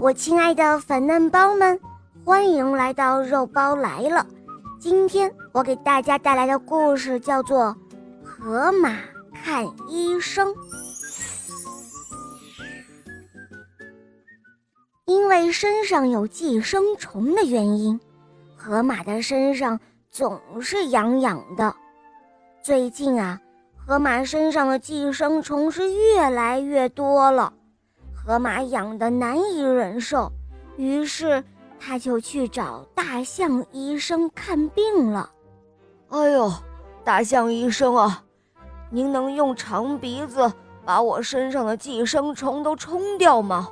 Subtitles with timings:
[0.00, 1.78] 我亲爱的粉嫩包们，
[2.24, 4.24] 欢迎来到肉包来了。
[4.78, 7.76] 今天我给大家带来的故事叫做
[8.24, 8.96] 《河马
[9.34, 10.54] 看医生》。
[15.06, 17.98] 因为身上有寄生虫的原因，
[18.56, 19.80] 河马的身上
[20.12, 21.74] 总是痒痒的。
[22.62, 23.40] 最近啊，
[23.84, 27.52] 河马身上的寄生虫是越来越多了。
[28.28, 30.30] 河马痒得难以忍受，
[30.76, 31.42] 于是
[31.80, 35.30] 他就去找大象医生看病了。
[36.10, 36.52] 哎呦，
[37.02, 38.22] 大象医生啊，
[38.90, 40.52] 您能用长鼻子
[40.84, 43.66] 把我身上的寄生虫都冲掉吗？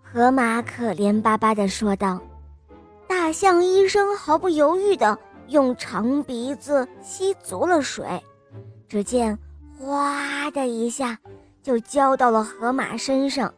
[0.00, 2.20] 河马可怜巴巴地说道。
[3.08, 8.22] 大象医生毫不犹豫地用长鼻子吸足了水，
[8.88, 9.36] 只见
[9.76, 11.18] 哗的一下
[11.64, 13.52] 就浇到了河马身上。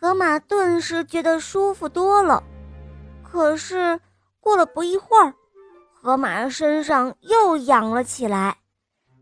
[0.00, 2.42] 河马顿时觉得舒服多了，
[3.22, 4.00] 可是
[4.40, 5.34] 过了不一会儿，
[5.92, 8.56] 河马身上又痒了起来。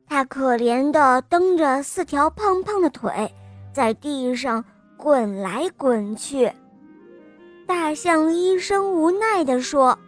[0.07, 3.35] 它可怜地蹬着四条胖胖的腿，
[3.75, 4.65] 在地上
[4.97, 6.53] 滚来滚去。
[7.67, 9.99] 大象医生无奈地说：“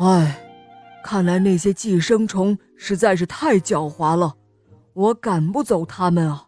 [0.00, 0.42] 哎，
[1.04, 4.34] 看来那些寄生虫实在是太狡猾了，
[4.94, 6.46] 我赶不走它们啊。”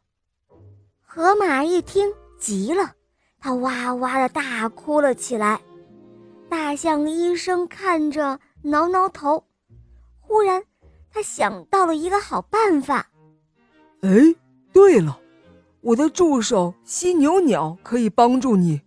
[1.05, 2.91] 河马一听，急了。
[3.45, 5.61] 他哇哇的大哭了起来，
[6.49, 9.45] 大象医生看着挠挠头，
[10.23, 10.63] 忽然
[11.13, 13.07] 他想到了一个好办法。
[14.01, 14.35] 哎，
[14.73, 15.21] 对了，
[15.83, 18.81] 我的助手犀牛鸟可以帮助你。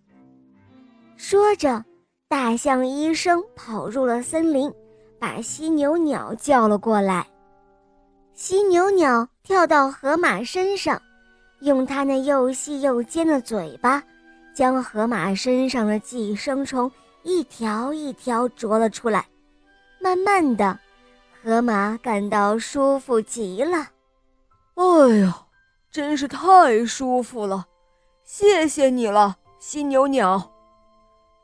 [1.16, 1.84] 说着，
[2.26, 4.74] 大象医生跑入了森林，
[5.20, 7.24] 把犀牛鸟叫了过来。
[8.34, 11.00] 犀牛鸟跳到河马身上，
[11.60, 14.02] 用它那又细又尖的嘴巴。
[14.58, 16.90] 将河马身上的寄生虫
[17.22, 19.24] 一条一条啄了出来，
[20.00, 20.76] 慢慢的，
[21.40, 23.86] 河马感到舒服极了。
[24.74, 25.46] 哎呀，
[25.92, 27.66] 真是太舒服了！
[28.24, 30.50] 谢谢你了，犀牛鸟。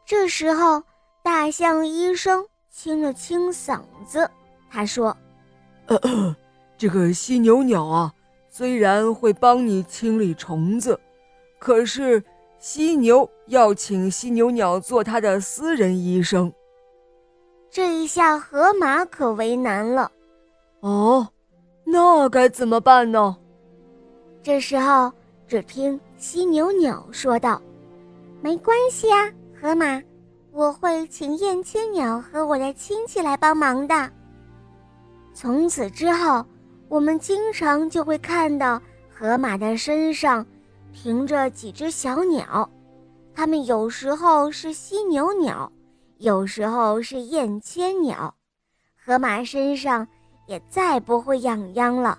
[0.05, 0.83] 这时候，
[1.23, 4.29] 大象医生清了清嗓子，
[4.69, 5.17] 他说
[6.77, 8.13] ：“这个犀牛鸟啊，
[8.51, 10.99] 虽然会帮你清理虫子，
[11.61, 12.21] 可是……”
[12.67, 16.51] 犀牛要请犀牛鸟做他的私人医生，
[17.71, 20.11] 这一下河马可为难了。
[20.81, 21.29] 哦，
[21.85, 23.37] 那该怎么办呢？
[24.43, 25.13] 这时候，
[25.47, 27.61] 只听犀牛鸟说道
[28.41, 30.03] ：“没关系啊，河马，
[30.51, 34.11] 我会请燕青鸟和我的亲戚来帮忙的。”
[35.35, 36.43] 从此之后，
[36.89, 38.81] 我们经常就会看到
[39.15, 40.47] 河马的身上。
[40.95, 42.71] 停着几只小鸟，
[43.35, 45.71] 它们有时候是犀牛鸟，
[46.19, 48.35] 有时候是燕千鸟。
[49.05, 50.07] 河马身上
[50.47, 52.19] 也再不会痒痒了，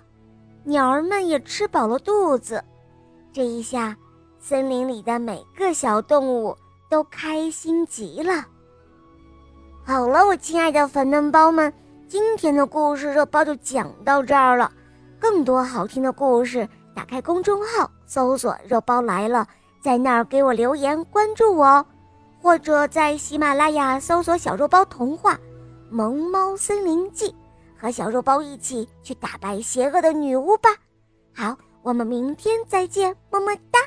[0.62, 2.62] 鸟儿们也吃饱了肚子。
[3.32, 3.96] 这一下，
[4.38, 6.56] 森林里的每个小动物
[6.88, 8.46] 都开心极了。
[9.84, 11.72] 好了，我亲爱的粉嫩包们，
[12.06, 14.70] 今天的故事热包就讲到这儿了。
[15.18, 16.68] 更多好听的故事。
[16.96, 19.46] 打开公众号，搜索“肉包来了”，
[19.84, 21.86] 在那儿给我留言关注我哦，
[22.40, 25.34] 或者在喜马拉雅搜索“小肉包童话
[25.90, 27.28] 《萌猫森林记》”，
[27.78, 30.70] 和小肉包一起去打败邪恶的女巫吧。
[31.34, 33.78] 好，我们明天再见，么么哒。